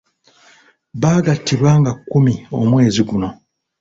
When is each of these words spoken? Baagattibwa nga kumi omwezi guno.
Baagattibwa 1.01 1.71
nga 1.79 1.91
kumi 2.09 2.33
omwezi 2.59 3.01
guno. 3.09 3.29